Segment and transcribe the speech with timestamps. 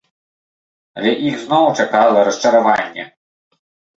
[0.99, 3.03] Але іх зноў чакала расчараванне.